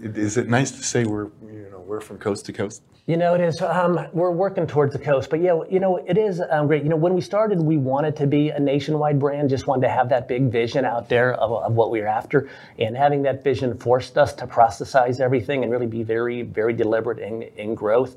is 0.00 0.36
it 0.36 0.48
nice 0.48 0.70
to 0.70 0.82
say 0.82 1.04
we're 1.04 1.30
you 1.42 1.68
know 1.70 1.80
we're 1.80 2.00
from 2.00 2.18
coast 2.18 2.46
to 2.46 2.52
coast? 2.52 2.82
You 3.06 3.16
know, 3.16 3.34
it 3.34 3.40
is. 3.40 3.62
Um, 3.62 4.06
we're 4.12 4.30
working 4.30 4.66
towards 4.66 4.92
the 4.92 4.98
coast, 4.98 5.30
but 5.30 5.40
yeah, 5.40 5.60
you 5.70 5.80
know, 5.80 5.96
it 5.96 6.18
is 6.18 6.42
um, 6.50 6.66
great. 6.66 6.82
You 6.82 6.90
know, 6.90 6.96
when 6.96 7.14
we 7.14 7.22
started, 7.22 7.58
we 7.58 7.78
wanted 7.78 8.14
to 8.16 8.26
be 8.26 8.50
a 8.50 8.60
nationwide 8.60 9.18
brand. 9.18 9.48
Just 9.48 9.66
wanted 9.66 9.86
to 9.86 9.88
have 9.88 10.10
that 10.10 10.28
big 10.28 10.50
vision 10.50 10.84
out 10.84 11.08
there 11.08 11.32
of, 11.34 11.50
of 11.64 11.72
what 11.72 11.90
we 11.90 12.00
were 12.00 12.06
after, 12.06 12.50
and 12.78 12.96
having 12.96 13.22
that 13.22 13.42
vision 13.42 13.78
forced 13.78 14.18
us 14.18 14.34
to 14.34 14.46
processize 14.46 15.20
everything 15.20 15.62
and 15.62 15.72
really 15.72 15.86
be 15.86 16.02
very, 16.02 16.42
very 16.42 16.74
deliberate 16.74 17.18
in, 17.18 17.42
in 17.56 17.74
growth. 17.74 18.16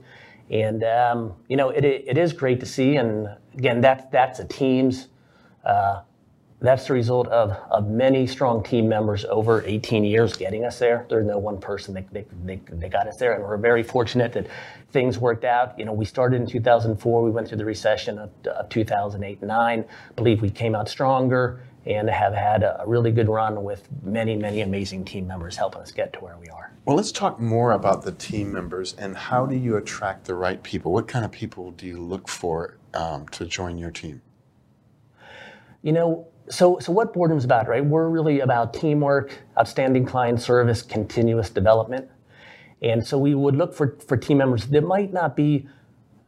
And 0.49 0.83
um, 0.83 1.33
you 1.47 1.55
know, 1.55 1.69
it, 1.69 1.85
it 1.85 2.17
is 2.17 2.33
great 2.33 2.59
to 2.59 2.65
see. 2.65 2.97
And 2.97 3.29
again, 3.53 3.79
that's 3.79 4.03
that's 4.11 4.39
a 4.39 4.45
team's. 4.45 5.07
Uh, 5.63 6.01
that's 6.61 6.85
the 6.85 6.93
result 6.93 7.27
of, 7.29 7.51
of 7.71 7.89
many 7.89 8.27
strong 8.27 8.63
team 8.63 8.87
members 8.87 9.25
over 9.25 9.63
18 9.65 10.03
years 10.03 10.37
getting 10.37 10.63
us 10.63 10.77
there. 10.77 11.07
There's 11.09 11.25
no 11.25 11.39
one 11.39 11.59
person 11.59 11.95
that 11.95 12.13
they, 12.13 12.25
they, 12.45 12.61
they 12.69 12.87
got 12.87 13.07
us 13.07 13.17
there, 13.17 13.33
and 13.33 13.43
we're 13.43 13.57
very 13.57 13.81
fortunate 13.81 14.31
that 14.33 14.45
things 14.91 15.17
worked 15.17 15.43
out. 15.43 15.77
You 15.79 15.85
know, 15.85 15.93
we 15.93 16.05
started 16.05 16.39
in 16.39 16.47
2004. 16.47 17.23
We 17.23 17.31
went 17.31 17.47
through 17.47 17.57
the 17.57 17.65
recession 17.65 18.19
of, 18.19 18.29
of 18.45 18.69
2008 18.69 19.39
and 19.41 19.47
9. 19.47 19.85
Believe 20.15 20.41
we 20.41 20.51
came 20.51 20.75
out 20.75 20.87
stronger 20.87 21.63
and 21.87 22.07
have 22.07 22.33
had 22.33 22.61
a 22.61 22.83
really 22.85 23.11
good 23.11 23.27
run 23.27 23.63
with 23.63 23.87
many, 24.03 24.35
many 24.35 24.61
amazing 24.61 25.03
team 25.03 25.25
members 25.25 25.55
helping 25.55 25.81
us 25.81 25.91
get 25.91 26.13
to 26.13 26.19
where 26.19 26.37
we 26.37 26.47
are. 26.49 26.71
Well, 26.85 26.95
let's 26.95 27.11
talk 27.11 27.39
more 27.39 27.71
about 27.71 28.03
the 28.03 28.11
team 28.11 28.51
members 28.51 28.93
and 28.93 29.17
how 29.17 29.47
do 29.47 29.55
you 29.55 29.77
attract 29.77 30.25
the 30.25 30.35
right 30.35 30.61
people? 30.61 30.91
What 30.91 31.07
kind 31.07 31.25
of 31.25 31.31
people 31.31 31.71
do 31.71 31.87
you 31.87 31.99
look 31.99 32.27
for 32.27 32.77
um, 32.93 33.27
to 33.29 33.45
join 33.45 33.79
your 33.79 33.89
team? 33.89 34.21
You 35.81 35.93
know, 35.93 36.27
so, 36.49 36.79
so 36.79 36.91
what 36.91 37.13
Boardroom's 37.13 37.45
about, 37.45 37.67
right? 37.67 37.83
We're 37.83 38.09
really 38.09 38.39
about 38.39 38.73
teamwork, 38.73 39.37
outstanding 39.57 40.05
client 40.05 40.41
service, 40.41 40.81
continuous 40.81 41.49
development. 41.49 42.09
And 42.81 43.05
so 43.05 43.17
we 43.17 43.35
would 43.35 43.55
look 43.55 43.73
for, 43.73 43.97
for 44.07 44.17
team 44.17 44.39
members 44.39 44.67
that 44.67 44.83
might 44.83 45.13
not 45.13 45.35
be, 45.35 45.67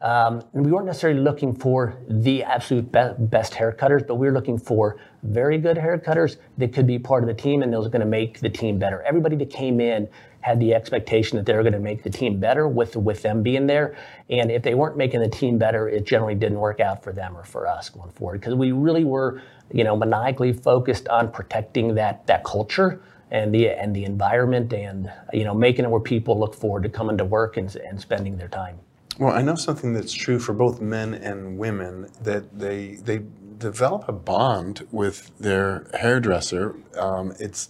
um, 0.04 0.42
we 0.52 0.70
weren't 0.70 0.84
necessarily 0.84 1.18
looking 1.18 1.54
for 1.54 1.96
the 2.08 2.44
absolute 2.44 2.92
be- 2.92 3.14
best 3.18 3.54
haircutters, 3.54 4.06
but 4.06 4.16
we 4.16 4.26
were 4.26 4.34
looking 4.34 4.58
for 4.58 4.98
very 5.22 5.56
good 5.56 5.78
haircutters 5.78 6.36
that 6.58 6.74
could 6.74 6.86
be 6.86 6.98
part 6.98 7.22
of 7.22 7.26
the 7.26 7.34
team 7.34 7.62
and 7.62 7.72
those 7.72 7.86
are 7.86 7.88
going 7.88 8.00
to 8.00 8.06
make 8.06 8.40
the 8.40 8.50
team 8.50 8.78
better. 8.78 9.02
Everybody 9.04 9.34
that 9.36 9.48
came 9.48 9.80
in 9.80 10.06
had 10.42 10.60
the 10.60 10.74
expectation 10.74 11.38
that 11.38 11.46
they 11.46 11.54
were 11.54 11.62
going 11.62 11.72
to 11.72 11.78
make 11.78 12.02
the 12.02 12.10
team 12.10 12.38
better 12.38 12.68
with 12.68 12.96
with 12.96 13.22
them 13.22 13.42
being 13.42 13.66
there. 13.66 13.96
And 14.28 14.50
if 14.50 14.62
they 14.62 14.74
weren't 14.74 14.98
making 14.98 15.20
the 15.20 15.28
team 15.28 15.56
better, 15.56 15.88
it 15.88 16.04
generally 16.04 16.34
didn't 16.34 16.58
work 16.58 16.80
out 16.80 17.02
for 17.02 17.14
them 17.14 17.34
or 17.34 17.42
for 17.42 17.66
us 17.66 17.88
going 17.88 18.10
forward 18.10 18.42
because 18.42 18.54
we 18.54 18.72
really 18.72 19.04
were, 19.04 19.40
you 19.72 19.84
know, 19.84 19.96
maniacally 19.96 20.52
focused 20.52 21.08
on 21.08 21.32
protecting 21.32 21.94
that 21.94 22.26
that 22.26 22.44
culture 22.44 23.00
and 23.30 23.54
the 23.54 23.70
and 23.70 23.96
the 23.96 24.04
environment 24.04 24.74
and 24.74 25.10
you 25.32 25.44
know 25.44 25.54
making 25.54 25.86
it 25.86 25.90
where 25.90 25.98
people 25.98 26.38
look 26.38 26.54
forward 26.54 26.82
to 26.82 26.90
coming 26.90 27.16
to 27.16 27.24
work 27.24 27.56
and, 27.56 27.74
and 27.76 27.98
spending 27.98 28.36
their 28.36 28.48
time. 28.48 28.78
Well, 29.18 29.32
I 29.32 29.42
know 29.42 29.54
something 29.54 29.92
that's 29.92 30.12
true 30.12 30.38
for 30.38 30.52
both 30.52 30.80
men 30.80 31.14
and 31.14 31.58
women 31.58 32.10
that 32.22 32.58
they 32.58 32.94
they 32.96 33.22
develop 33.58 34.08
a 34.08 34.12
bond 34.12 34.86
with 34.90 35.30
their 35.38 35.86
hairdresser. 35.94 36.74
Um, 36.98 37.32
it's 37.38 37.68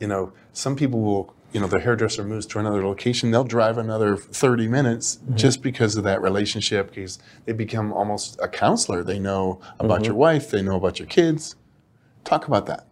you 0.00 0.06
know 0.06 0.32
some 0.52 0.76
people 0.76 1.00
will 1.00 1.34
you 1.52 1.60
know 1.60 1.66
the 1.66 1.80
hairdresser 1.80 2.24
moves 2.24 2.46
to 2.46 2.58
another 2.58 2.84
location 2.84 3.30
they'll 3.30 3.44
drive 3.44 3.78
another 3.78 4.16
30 4.16 4.68
minutes 4.68 5.16
mm-hmm. 5.16 5.36
just 5.36 5.62
because 5.62 5.96
of 5.96 6.02
that 6.04 6.20
relationship 6.20 6.88
because 6.88 7.18
they 7.46 7.52
become 7.52 7.92
almost 7.92 8.38
a 8.42 8.48
counselor 8.48 9.04
they 9.04 9.20
know 9.20 9.60
about 9.78 9.98
mm-hmm. 9.98 10.06
your 10.06 10.14
wife 10.14 10.50
they 10.50 10.60
know 10.60 10.76
about 10.76 10.98
your 10.98 11.06
kids 11.06 11.54
talk 12.24 12.48
about 12.48 12.66
that 12.66 12.88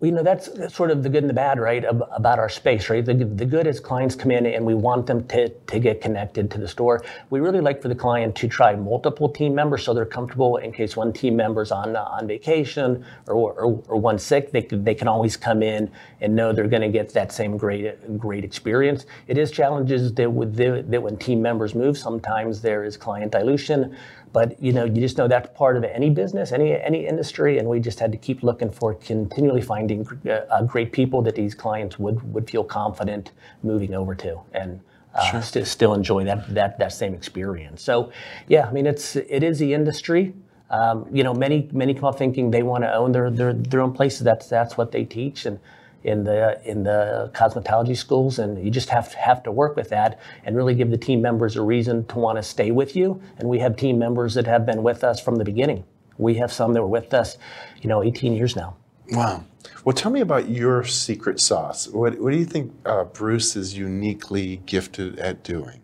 well, 0.00 0.08
you 0.08 0.14
know, 0.14 0.22
that's, 0.22 0.48
that's, 0.48 0.74
sort 0.74 0.90
of 0.90 1.02
the 1.02 1.10
good 1.10 1.22
and 1.22 1.28
the 1.28 1.34
bad, 1.34 1.60
right, 1.60 1.84
about 1.84 2.38
our 2.38 2.48
space, 2.48 2.88
right? 2.88 3.04
The, 3.04 3.12
the 3.12 3.44
good 3.44 3.66
is 3.66 3.80
clients 3.80 4.14
come 4.14 4.30
in 4.30 4.46
and 4.46 4.64
we 4.64 4.74
want 4.74 5.06
them 5.06 5.26
to, 5.28 5.50
to 5.50 5.78
get 5.78 6.00
connected 6.00 6.50
to 6.52 6.58
the 6.58 6.68
store. 6.68 7.04
We 7.28 7.40
really 7.40 7.60
like 7.60 7.82
for 7.82 7.88
the 7.88 7.94
client 7.94 8.34
to 8.36 8.48
try 8.48 8.74
multiple 8.74 9.28
team 9.28 9.54
members 9.54 9.84
so 9.84 9.92
they're 9.92 10.06
comfortable 10.06 10.56
in 10.56 10.72
case 10.72 10.96
one 10.96 11.12
team 11.12 11.36
member's 11.36 11.70
on, 11.70 11.96
uh, 11.96 12.02
on 12.02 12.26
vacation 12.26 13.04
or, 13.28 13.52
or, 13.52 13.82
or 13.88 13.96
one 14.00 14.18
sick, 14.18 14.52
they, 14.52 14.62
they 14.62 14.94
can 14.94 15.06
always 15.06 15.36
come 15.36 15.62
in 15.62 15.90
and 16.22 16.34
know 16.34 16.54
they're 16.54 16.66
going 16.66 16.80
to 16.80 16.88
get 16.88 17.12
that 17.12 17.30
same 17.30 17.58
great, 17.58 18.18
great 18.18 18.42
experience. 18.42 19.04
It 19.26 19.36
is 19.36 19.50
challenges 19.50 20.14
that, 20.14 20.32
with 20.32 20.56
the, 20.56 20.82
that 20.88 21.02
when 21.02 21.18
team 21.18 21.42
members 21.42 21.74
move, 21.74 21.98
sometimes 21.98 22.62
there 22.62 22.84
is 22.84 22.96
client 22.96 23.32
dilution. 23.32 23.94
But 24.32 24.62
you 24.62 24.72
know, 24.72 24.84
you 24.84 25.00
just 25.00 25.18
know 25.18 25.26
that's 25.26 25.48
part 25.56 25.76
of 25.76 25.84
any 25.84 26.10
business, 26.10 26.52
any 26.52 26.80
any 26.80 27.06
industry, 27.06 27.58
and 27.58 27.68
we 27.68 27.80
just 27.80 27.98
had 27.98 28.12
to 28.12 28.18
keep 28.18 28.42
looking 28.42 28.70
for 28.70 28.94
continually 28.94 29.62
finding 29.62 30.06
uh, 30.26 30.30
uh, 30.50 30.62
great 30.62 30.92
people 30.92 31.22
that 31.22 31.34
these 31.34 31.54
clients 31.54 31.98
would 31.98 32.22
would 32.32 32.48
feel 32.48 32.62
confident 32.62 33.32
moving 33.62 33.94
over 33.94 34.14
to, 34.14 34.38
and 34.52 34.80
uh, 35.14 35.30
sure. 35.30 35.42
st- 35.42 35.66
still 35.66 35.94
enjoy 35.94 36.24
that 36.24 36.54
that 36.54 36.78
that 36.78 36.92
same 36.92 37.14
experience. 37.14 37.82
So, 37.82 38.12
yeah, 38.46 38.66
I 38.68 38.72
mean, 38.72 38.86
it's 38.86 39.16
it 39.16 39.42
is 39.42 39.58
the 39.58 39.74
industry. 39.74 40.34
Um, 40.70 41.06
you 41.12 41.24
know, 41.24 41.34
many 41.34 41.68
many 41.72 41.94
come 41.94 42.04
up 42.04 42.16
thinking 42.16 42.52
they 42.52 42.62
want 42.62 42.84
to 42.84 42.94
own 42.94 43.10
their, 43.10 43.30
their 43.30 43.52
their 43.52 43.80
own 43.80 43.92
places. 43.92 44.20
That's 44.20 44.48
that's 44.48 44.76
what 44.76 44.92
they 44.92 45.04
teach, 45.04 45.46
and 45.46 45.58
in 46.02 46.24
the 46.24 46.60
in 46.64 46.82
the 46.84 47.30
cosmetology 47.34 47.96
schools, 47.96 48.38
and 48.38 48.62
you 48.64 48.70
just 48.70 48.88
have 48.88 49.10
to 49.10 49.18
have 49.18 49.42
to 49.42 49.52
work 49.52 49.76
with 49.76 49.90
that 49.90 50.18
and 50.44 50.56
really 50.56 50.74
give 50.74 50.90
the 50.90 50.98
team 50.98 51.20
members 51.20 51.56
a 51.56 51.62
reason 51.62 52.06
to 52.06 52.18
want 52.18 52.38
to 52.38 52.42
stay 52.42 52.70
with 52.70 52.96
you. 52.96 53.20
And 53.38 53.48
we 53.48 53.58
have 53.58 53.76
team 53.76 53.98
members 53.98 54.34
that 54.34 54.46
have 54.46 54.64
been 54.64 54.82
with 54.82 55.04
us 55.04 55.20
from 55.20 55.36
the 55.36 55.44
beginning. 55.44 55.84
We 56.18 56.34
have 56.34 56.52
some 56.52 56.74
that 56.74 56.82
were 56.82 56.88
with 56.88 57.14
us, 57.14 57.38
you 57.80 57.88
know, 57.88 58.02
18 58.02 58.34
years 58.34 58.56
now. 58.56 58.76
Wow. 59.10 59.44
Well, 59.84 59.94
tell 59.94 60.10
me 60.10 60.20
about 60.20 60.48
your 60.48 60.84
secret 60.84 61.40
sauce. 61.40 61.88
What, 61.88 62.18
what 62.20 62.30
do 62.30 62.38
you 62.38 62.44
think 62.44 62.72
uh, 62.84 63.04
Bruce 63.04 63.56
is 63.56 63.76
uniquely 63.76 64.58
gifted 64.66 65.18
at 65.18 65.42
doing? 65.42 65.80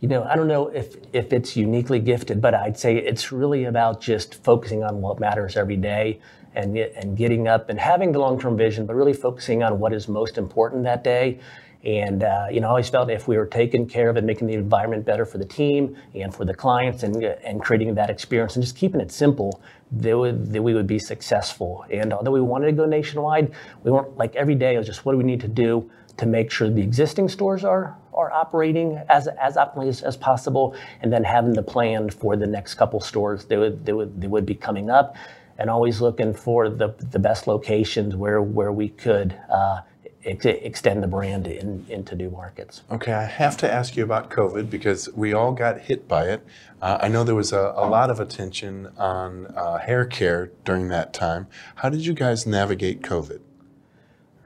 You 0.00 0.08
know, 0.08 0.24
I 0.24 0.36
don't 0.36 0.48
know 0.48 0.68
if, 0.68 0.96
if 1.12 1.32
it's 1.32 1.56
uniquely 1.56 1.98
gifted, 1.98 2.40
but 2.40 2.54
I'd 2.54 2.78
say 2.78 2.96
it's 2.96 3.32
really 3.32 3.64
about 3.64 4.00
just 4.00 4.42
focusing 4.44 4.84
on 4.84 5.00
what 5.00 5.18
matters 5.18 5.56
every 5.56 5.76
day 5.76 6.20
and, 6.58 6.76
and 6.76 7.16
getting 7.16 7.46
up 7.46 7.70
and 7.70 7.78
having 7.78 8.10
the 8.12 8.18
long 8.18 8.38
term 8.38 8.56
vision, 8.56 8.84
but 8.84 8.96
really 8.96 9.12
focusing 9.12 9.62
on 9.62 9.78
what 9.78 9.92
is 9.92 10.08
most 10.08 10.36
important 10.36 10.82
that 10.84 11.04
day. 11.04 11.38
And 11.84 12.24
uh, 12.24 12.48
you 12.50 12.60
know, 12.60 12.66
I 12.66 12.70
always 12.70 12.88
felt 12.88 13.08
if 13.08 13.28
we 13.28 13.36
were 13.36 13.46
taking 13.46 13.86
care 13.86 14.10
of 14.10 14.16
it, 14.16 14.24
making 14.24 14.48
the 14.48 14.54
environment 14.54 15.04
better 15.04 15.24
for 15.24 15.38
the 15.38 15.44
team 15.44 15.96
and 16.16 16.34
for 16.34 16.44
the 16.44 16.52
clients, 16.52 17.04
and 17.04 17.22
and 17.22 17.62
creating 17.62 17.94
that 17.94 18.10
experience, 18.10 18.56
and 18.56 18.64
just 18.64 18.76
keeping 18.76 19.00
it 19.00 19.12
simple, 19.12 19.62
they 19.92 20.14
would 20.14 20.52
that 20.52 20.60
we 20.60 20.74
would 20.74 20.88
be 20.88 20.98
successful. 20.98 21.86
And 21.90 22.12
although 22.12 22.32
we 22.32 22.40
wanted 22.40 22.66
to 22.66 22.72
go 22.72 22.84
nationwide, 22.84 23.52
we 23.84 23.92
weren't 23.92 24.18
like 24.18 24.34
every 24.34 24.56
day. 24.56 24.74
It 24.74 24.78
was 24.78 24.88
just 24.88 25.04
what 25.04 25.12
do 25.12 25.18
we 25.18 25.24
need 25.24 25.40
to 25.42 25.48
do 25.48 25.88
to 26.16 26.26
make 26.26 26.50
sure 26.50 26.68
the 26.68 26.82
existing 26.82 27.28
stores 27.28 27.64
are 27.64 27.96
are 28.12 28.32
operating 28.32 29.00
as 29.08 29.28
as 29.28 29.54
optimally 29.54 29.88
as, 29.88 30.02
as 30.02 30.16
possible, 30.16 30.74
and 31.02 31.12
then 31.12 31.22
having 31.22 31.52
the 31.52 31.62
plan 31.62 32.10
for 32.10 32.34
the 32.34 32.46
next 32.46 32.74
couple 32.74 32.98
stores 32.98 33.44
that 33.44 33.56
would 33.56 33.86
they 33.86 33.92
would 33.92 34.20
they 34.20 34.26
would 34.26 34.44
be 34.44 34.56
coming 34.56 34.90
up 34.90 35.14
and 35.58 35.68
always 35.68 36.00
looking 36.00 36.32
for 36.32 36.68
the, 36.68 36.94
the 37.10 37.18
best 37.18 37.46
locations 37.46 38.14
where, 38.14 38.40
where 38.40 38.72
we 38.72 38.88
could 38.88 39.36
uh, 39.50 39.80
ex- 40.24 40.46
extend 40.46 41.02
the 41.02 41.08
brand 41.08 41.48
in, 41.48 41.84
into 41.88 42.14
new 42.14 42.30
markets. 42.30 42.82
Okay, 42.90 43.12
I 43.12 43.24
have 43.24 43.56
to 43.58 43.72
ask 43.72 43.96
you 43.96 44.04
about 44.04 44.30
COVID 44.30 44.70
because 44.70 45.08
we 45.14 45.32
all 45.32 45.52
got 45.52 45.80
hit 45.80 46.06
by 46.06 46.28
it. 46.28 46.46
Uh, 46.80 46.98
I 47.00 47.08
know 47.08 47.24
there 47.24 47.34
was 47.34 47.52
a, 47.52 47.74
a, 47.76 47.88
lot 47.88 48.08
of 48.08 48.20
attention 48.20 48.88
on 48.96 49.46
uh, 49.48 49.78
hair 49.78 50.04
care 50.04 50.52
during 50.64 50.88
that 50.88 51.12
time. 51.12 51.48
How 51.76 51.88
did 51.88 52.06
you 52.06 52.14
guys 52.14 52.46
navigate 52.46 53.02
COVID? 53.02 53.40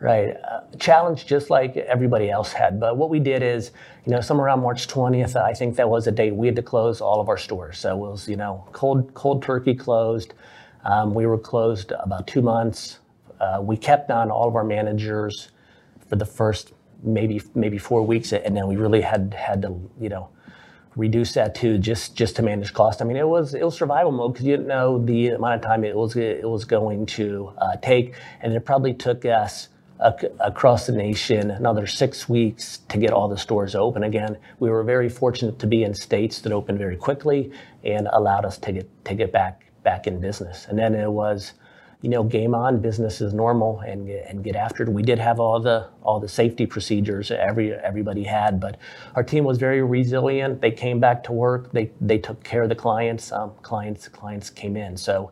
Right, 0.00 0.34
uh, 0.50 0.62
challenge 0.80 1.26
just 1.26 1.48
like 1.48 1.76
everybody 1.76 2.28
else 2.28 2.52
had. 2.52 2.80
But 2.80 2.96
what 2.96 3.08
we 3.08 3.20
did 3.20 3.40
is, 3.40 3.70
you 4.04 4.10
know, 4.10 4.20
somewhere 4.20 4.46
around 4.46 4.60
March 4.60 4.88
20th, 4.88 5.36
I 5.36 5.52
think 5.52 5.76
that 5.76 5.88
was 5.88 6.08
a 6.08 6.10
date 6.10 6.34
we 6.34 6.48
had 6.48 6.56
to 6.56 6.62
close 6.62 7.00
all 7.00 7.20
of 7.20 7.28
our 7.28 7.38
stores. 7.38 7.78
So 7.78 7.92
it 7.92 7.98
was, 7.98 8.28
you 8.28 8.34
know, 8.34 8.66
cold 8.72 9.14
cold 9.14 9.44
turkey 9.44 9.76
closed. 9.76 10.34
Um, 10.84 11.14
we 11.14 11.26
were 11.26 11.38
closed 11.38 11.92
about 11.92 12.26
two 12.26 12.42
months. 12.42 12.98
Uh, 13.40 13.58
we 13.60 13.76
kept 13.76 14.10
on 14.10 14.30
all 14.30 14.48
of 14.48 14.56
our 14.56 14.64
managers 14.64 15.48
for 16.08 16.16
the 16.16 16.26
first 16.26 16.72
maybe 17.02 17.40
maybe 17.54 17.78
four 17.78 18.02
weeks, 18.02 18.32
and 18.32 18.56
then 18.56 18.66
we 18.68 18.76
really 18.76 19.00
had 19.00 19.34
had 19.34 19.62
to 19.62 19.90
you 20.00 20.08
know 20.08 20.28
reduce 20.96 21.32
that 21.34 21.54
to 21.56 21.78
just 21.78 22.16
just 22.16 22.36
to 22.36 22.42
manage 22.42 22.72
cost. 22.72 23.02
I 23.02 23.04
mean, 23.04 23.16
it 23.16 23.26
was 23.26 23.54
it 23.54 23.64
was 23.64 23.76
survival 23.76 24.12
mode 24.12 24.34
because 24.34 24.46
you 24.46 24.52
didn't 24.52 24.68
know 24.68 25.04
the 25.04 25.28
amount 25.28 25.54
of 25.56 25.62
time 25.62 25.84
it 25.84 25.96
was 25.96 26.16
it 26.16 26.48
was 26.48 26.64
going 26.64 27.06
to 27.06 27.52
uh, 27.58 27.76
take, 27.82 28.14
and 28.40 28.52
it 28.52 28.64
probably 28.64 28.94
took 28.94 29.24
us 29.24 29.68
across 30.40 30.86
the 30.86 30.92
nation 30.92 31.52
another 31.52 31.86
six 31.86 32.28
weeks 32.28 32.78
to 32.88 32.98
get 32.98 33.12
all 33.12 33.28
the 33.28 33.38
stores 33.38 33.76
open 33.76 34.02
again. 34.02 34.36
We 34.58 34.68
were 34.68 34.82
very 34.82 35.08
fortunate 35.08 35.60
to 35.60 35.66
be 35.68 35.84
in 35.84 35.94
states 35.94 36.40
that 36.40 36.50
opened 36.52 36.78
very 36.78 36.96
quickly 36.96 37.52
and 37.84 38.08
allowed 38.12 38.44
us 38.44 38.58
to 38.58 38.72
get 38.72 39.04
to 39.04 39.14
get 39.14 39.32
back 39.32 39.71
back 39.82 40.06
in 40.06 40.20
business. 40.20 40.66
And 40.68 40.78
then 40.78 40.94
it 40.94 41.10
was, 41.10 41.52
you 42.00 42.08
know, 42.08 42.24
game 42.24 42.54
on, 42.54 42.80
business 42.80 43.20
is 43.20 43.32
normal, 43.32 43.80
and 43.80 44.08
and 44.08 44.42
get 44.42 44.56
after 44.56 44.82
it. 44.82 44.88
We 44.88 45.02
did 45.02 45.18
have 45.18 45.38
all 45.40 45.60
the 45.60 45.88
all 46.02 46.20
the 46.20 46.28
safety 46.28 46.66
procedures 46.66 47.30
every 47.30 47.74
everybody 47.74 48.24
had, 48.24 48.60
but 48.60 48.78
our 49.14 49.22
team 49.22 49.44
was 49.44 49.58
very 49.58 49.82
resilient. 49.82 50.60
They 50.60 50.72
came 50.72 51.00
back 51.00 51.22
to 51.24 51.32
work. 51.32 51.72
They 51.72 51.90
they 52.00 52.18
took 52.18 52.42
care 52.42 52.62
of 52.64 52.68
the 52.68 52.74
clients. 52.74 53.32
Um, 53.32 53.52
clients 53.62 54.08
clients 54.08 54.50
came 54.50 54.76
in. 54.76 54.96
So. 54.96 55.30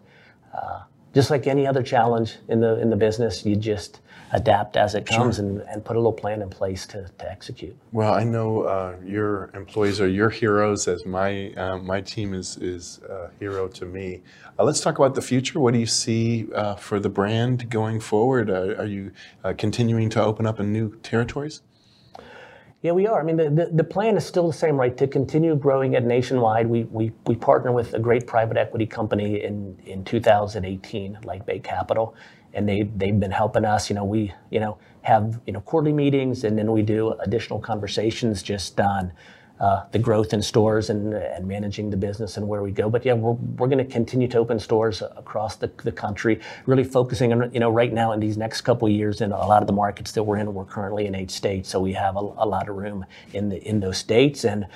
Uh, 0.52 0.80
just 1.14 1.30
like 1.30 1.46
any 1.46 1.66
other 1.66 1.82
challenge 1.82 2.36
in 2.48 2.60
the 2.60 2.80
in 2.80 2.90
the 2.90 2.96
business, 2.96 3.44
you 3.44 3.56
just 3.56 4.00
adapt 4.32 4.76
as 4.76 4.94
it 4.94 5.06
comes 5.06 5.36
sure. 5.36 5.44
and, 5.44 5.60
and 5.62 5.84
put 5.84 5.96
a 5.96 5.98
little 5.98 6.12
plan 6.12 6.40
in 6.40 6.48
place 6.48 6.86
to, 6.86 7.10
to 7.18 7.30
execute. 7.30 7.76
Well, 7.90 8.14
I 8.14 8.22
know 8.22 8.62
uh, 8.62 8.96
your 9.04 9.50
employees 9.54 10.00
are 10.00 10.08
your 10.08 10.30
heroes, 10.30 10.86
as 10.86 11.04
my 11.04 11.52
uh, 11.54 11.78
my 11.78 12.00
team 12.00 12.34
is 12.34 12.56
is 12.58 13.00
a 13.08 13.30
hero 13.38 13.68
to 13.68 13.86
me. 13.86 14.22
Uh, 14.58 14.64
let's 14.64 14.80
talk 14.80 14.98
about 14.98 15.14
the 15.14 15.22
future. 15.22 15.58
What 15.58 15.74
do 15.74 15.80
you 15.80 15.86
see 15.86 16.46
uh, 16.54 16.76
for 16.76 17.00
the 17.00 17.08
brand 17.08 17.70
going 17.70 18.00
forward? 18.00 18.50
Uh, 18.50 18.74
are 18.78 18.86
you 18.86 19.12
uh, 19.42 19.52
continuing 19.56 20.10
to 20.10 20.22
open 20.22 20.46
up 20.46 20.60
in 20.60 20.72
new 20.72 20.96
territories? 21.02 21.62
Yeah, 22.82 22.92
we 22.92 23.06
are. 23.06 23.20
I 23.20 23.22
mean, 23.22 23.36
the, 23.36 23.50
the, 23.50 23.70
the, 23.70 23.84
plan 23.84 24.16
is 24.16 24.24
still 24.24 24.46
the 24.46 24.54
same, 24.54 24.76
right? 24.76 24.96
To 24.96 25.06
continue 25.06 25.54
growing 25.54 25.92
it 25.92 26.04
nationwide, 26.04 26.66
we, 26.66 26.84
we, 26.84 27.12
we 27.26 27.36
partner 27.36 27.72
with 27.72 27.92
a 27.92 27.98
great 27.98 28.26
private 28.26 28.56
equity 28.56 28.86
company 28.86 29.42
in, 29.44 29.78
in 29.84 30.02
2018, 30.02 31.18
like 31.24 31.44
Bay 31.44 31.58
Capital, 31.58 32.14
and 32.54 32.66
they 32.66 32.82
they've 32.96 33.20
been 33.20 33.30
helping 33.30 33.66
us. 33.66 33.90
You 33.90 33.96
know, 33.96 34.04
we 34.04 34.32
you 34.50 34.60
know 34.60 34.78
have 35.02 35.40
you 35.46 35.52
know 35.52 35.60
quarterly 35.60 35.92
meetings, 35.92 36.44
and 36.44 36.56
then 36.56 36.72
we 36.72 36.80
do 36.80 37.12
additional 37.20 37.60
conversations 37.60 38.42
just 38.42 38.80
on. 38.80 39.12
Uh, 39.60 39.84
the 39.92 39.98
growth 39.98 40.32
in 40.32 40.40
stores 40.40 40.88
and, 40.88 41.12
and 41.12 41.46
managing 41.46 41.90
the 41.90 41.96
business 41.96 42.38
and 42.38 42.48
where 42.48 42.62
we 42.62 42.72
go. 42.72 42.88
But 42.88 43.04
yeah, 43.04 43.12
we're, 43.12 43.32
we're 43.32 43.68
going 43.68 43.84
to 43.86 43.92
continue 43.92 44.26
to 44.28 44.38
open 44.38 44.58
stores 44.58 45.02
across 45.02 45.56
the, 45.56 45.70
the 45.84 45.92
country, 45.92 46.40
really 46.64 46.82
focusing 46.82 47.30
on, 47.34 47.52
you 47.52 47.60
know, 47.60 47.68
right 47.68 47.92
now 47.92 48.12
in 48.12 48.20
these 48.20 48.38
next 48.38 48.62
couple 48.62 48.88
of 48.88 48.94
years 48.94 49.20
in 49.20 49.32
a 49.32 49.46
lot 49.46 49.62
of 49.62 49.66
the 49.66 49.74
markets 49.74 50.12
that 50.12 50.22
we're 50.22 50.38
in, 50.38 50.54
we're 50.54 50.64
currently 50.64 51.04
in 51.06 51.14
eight 51.14 51.30
states. 51.30 51.68
So 51.68 51.78
we 51.78 51.92
have 51.92 52.16
a, 52.16 52.20
a 52.20 52.46
lot 52.46 52.70
of 52.70 52.76
room 52.76 53.04
in 53.34 53.50
the, 53.50 53.62
in 53.68 53.80
those 53.80 53.98
states 53.98 54.44
and 54.44 54.66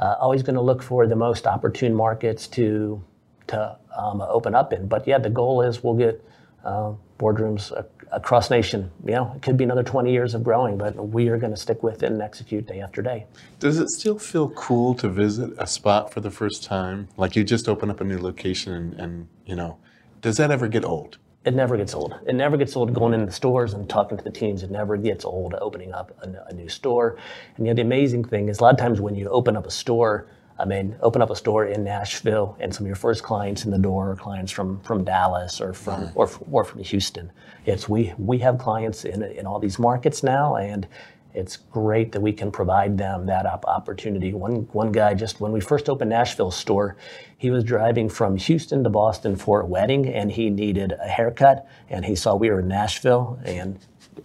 uh, 0.00 0.16
always 0.18 0.42
going 0.42 0.56
to 0.56 0.60
look 0.60 0.82
for 0.82 1.06
the 1.06 1.14
most 1.14 1.46
opportune 1.46 1.94
markets 1.94 2.48
to 2.48 3.00
to 3.46 3.76
um, 3.96 4.20
open 4.22 4.54
up 4.54 4.72
in. 4.72 4.88
But 4.88 5.06
yeah, 5.06 5.18
the 5.18 5.30
goal 5.30 5.62
is 5.62 5.84
we'll 5.84 5.94
get 5.94 6.24
uh, 6.64 6.92
boardrooms 7.18 7.76
ac- 7.76 7.88
across 8.10 8.50
nation. 8.50 8.90
You 9.04 9.12
know, 9.12 9.32
it 9.36 9.42
could 9.42 9.56
be 9.56 9.64
another 9.64 9.82
20 9.82 10.12
years 10.12 10.34
of 10.34 10.42
growing, 10.44 10.76
but 10.76 10.94
we 10.96 11.28
are 11.28 11.38
going 11.38 11.52
to 11.52 11.60
stick 11.60 11.82
with 11.82 12.02
it 12.02 12.12
and 12.12 12.20
execute 12.20 12.66
day 12.66 12.80
after 12.80 13.02
day. 13.02 13.26
Does 13.58 13.78
it 13.78 13.88
still 13.90 14.18
feel 14.18 14.50
cool 14.50 14.94
to 14.96 15.08
visit 15.08 15.52
a 15.58 15.66
spot 15.66 16.12
for 16.12 16.20
the 16.20 16.30
first 16.30 16.64
time? 16.64 17.08
Like 17.16 17.36
you 17.36 17.44
just 17.44 17.68
open 17.68 17.90
up 17.90 18.00
a 18.00 18.04
new 18.04 18.18
location 18.18 18.72
and, 18.72 18.94
and 18.94 19.28
you 19.46 19.56
know, 19.56 19.78
does 20.20 20.36
that 20.36 20.50
ever 20.50 20.68
get 20.68 20.84
old? 20.84 21.18
It 21.44 21.54
never 21.54 21.76
gets 21.76 21.92
old. 21.92 22.14
It 22.26 22.34
never 22.36 22.56
gets 22.56 22.76
old 22.76 22.94
going 22.94 23.14
into 23.14 23.26
the 23.26 23.32
stores 23.32 23.74
and 23.74 23.88
talking 23.88 24.16
to 24.16 24.22
the 24.22 24.30
teams. 24.30 24.62
It 24.62 24.70
never 24.70 24.96
gets 24.96 25.24
old 25.24 25.54
opening 25.54 25.92
up 25.92 26.16
a 26.22 26.54
new 26.54 26.68
store. 26.68 27.16
And 27.56 27.66
you 27.66 27.72
know, 27.72 27.76
the 27.76 27.82
amazing 27.82 28.24
thing 28.24 28.48
is 28.48 28.60
a 28.60 28.62
lot 28.62 28.74
of 28.74 28.78
times 28.78 29.00
when 29.00 29.16
you 29.16 29.28
open 29.28 29.56
up 29.56 29.66
a 29.66 29.70
store, 29.70 30.28
I 30.58 30.64
mean, 30.64 30.96
open 31.00 31.22
up 31.22 31.30
a 31.30 31.36
store 31.36 31.66
in 31.66 31.82
Nashville, 31.82 32.56
and 32.60 32.74
some 32.74 32.84
of 32.84 32.86
your 32.86 32.96
first 32.96 33.22
clients 33.22 33.64
in 33.64 33.70
the 33.70 33.78
door 33.78 34.10
are 34.10 34.16
clients 34.16 34.52
from 34.52 34.80
from 34.80 35.04
Dallas 35.04 35.60
or 35.60 35.72
from 35.72 36.10
or, 36.14 36.30
or 36.50 36.64
from 36.64 36.82
Houston. 36.82 37.32
It's 37.64 37.88
we 37.88 38.12
we 38.18 38.38
have 38.38 38.58
clients 38.58 39.04
in 39.04 39.22
in 39.22 39.46
all 39.46 39.58
these 39.58 39.78
markets 39.78 40.22
now, 40.22 40.56
and 40.56 40.86
it's 41.34 41.56
great 41.56 42.12
that 42.12 42.20
we 42.20 42.32
can 42.32 42.52
provide 42.52 42.98
them 42.98 43.24
that 43.26 43.46
op- 43.46 43.64
opportunity. 43.64 44.34
One 44.34 44.68
one 44.72 44.92
guy 44.92 45.14
just 45.14 45.40
when 45.40 45.52
we 45.52 45.60
first 45.60 45.88
opened 45.88 46.10
Nashville 46.10 46.50
store, 46.50 46.96
he 47.38 47.50
was 47.50 47.64
driving 47.64 48.08
from 48.08 48.36
Houston 48.36 48.84
to 48.84 48.90
Boston 48.90 49.36
for 49.36 49.62
a 49.62 49.66
wedding, 49.66 50.06
and 50.06 50.30
he 50.30 50.50
needed 50.50 50.92
a 50.92 51.08
haircut, 51.08 51.66
and 51.88 52.04
he 52.04 52.14
saw 52.14 52.34
we 52.34 52.50
were 52.50 52.60
in 52.60 52.68
Nashville, 52.68 53.38
and 53.44 53.78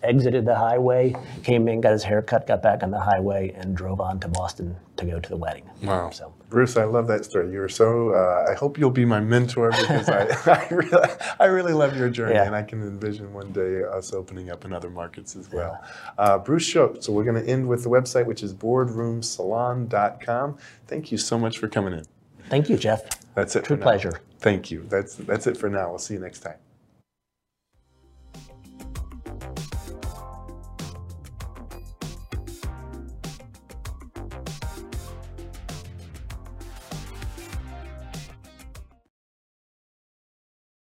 exited 0.03 0.45
the 0.45 0.55
highway, 0.55 1.15
came 1.43 1.67
in, 1.69 1.79
got 1.79 1.93
his 1.93 2.03
haircut, 2.03 2.45
got 2.45 2.61
back 2.61 2.83
on 2.83 2.91
the 2.91 2.99
highway, 2.99 3.53
and 3.55 3.75
drove 3.77 4.01
on 4.01 4.19
to 4.19 4.27
Boston 4.27 4.75
to 4.97 5.05
go 5.05 5.19
to 5.19 5.29
the 5.29 5.37
wedding. 5.37 5.69
Wow. 5.83 6.09
So 6.11 6.33
Bruce, 6.49 6.77
I 6.77 6.85
love 6.85 7.07
that 7.07 7.25
story. 7.25 7.51
You 7.51 7.59
were 7.59 7.69
so, 7.69 8.11
uh, 8.13 8.45
I 8.49 8.53
hope 8.55 8.77
you'll 8.77 8.89
be 8.89 9.05
my 9.05 9.19
mentor 9.19 9.71
because 9.71 10.09
I, 10.09 10.27
I, 10.51 10.67
really, 10.73 11.09
I 11.39 11.45
really 11.45 11.73
love 11.73 11.95
your 11.97 12.09
journey 12.09 12.35
Yeah. 12.35 12.45
and 12.45 12.55
I 12.55 12.63
can 12.63 12.81
envision 12.81 13.33
one 13.33 13.51
day 13.51 13.83
us 13.83 14.13
opening 14.13 14.49
up 14.49 14.63
in 14.65 14.73
other 14.73 14.89
markets 14.89 15.35
as 15.35 15.51
well. 15.51 15.83
Uh, 16.17 16.37
Bruce 16.37 16.65
Shope, 16.65 17.03
so 17.03 17.11
we're 17.11 17.25
going 17.25 17.41
to 17.43 17.49
end 17.49 17.67
with 17.67 17.83
the 17.83 17.89
website, 17.89 18.25
which 18.25 18.43
is 18.43 18.53
boardroomsalon.com. 18.53 20.57
Thank 20.87 21.11
you 21.11 21.17
so 21.17 21.37
much 21.37 21.57
for 21.57 21.67
coming 21.67 21.93
in. 21.93 22.05
thank 22.49 22.69
you, 22.69 22.77
Jeff. 22.77 23.01
That's 23.35 23.55
it 23.55 23.65
True 23.65 23.75
for 23.75 23.79
now. 23.79 23.83
pleasure. 23.83 24.21
Thank 24.39 24.71
you. 24.71 24.85
That's, 24.89 25.15
that's 25.15 25.47
it 25.47 25.57
for 25.57 25.69
now. 25.69 25.89
We'll 25.89 25.99
see 25.99 26.13
you 26.15 26.19
next 26.19 26.39
time. 26.39 26.55